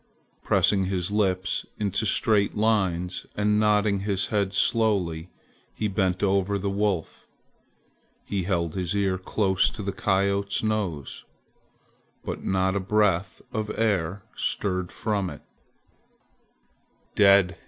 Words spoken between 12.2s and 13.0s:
but not a